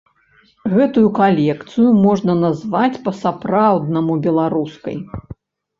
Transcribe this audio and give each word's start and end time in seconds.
Гэтую 0.75 1.03
калекцыю 1.19 1.91
можна 2.07 2.37
назваць 2.45 3.01
па-сапраўднаму 3.09 4.13
беларускай. 4.27 5.01